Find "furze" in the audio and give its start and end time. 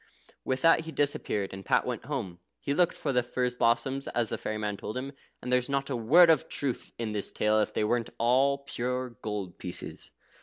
3.21-3.53